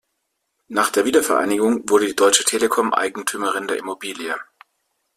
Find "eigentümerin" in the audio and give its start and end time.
2.91-3.67